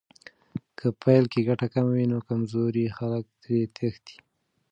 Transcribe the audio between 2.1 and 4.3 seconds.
نو کمزوري خلک ترې تښتي.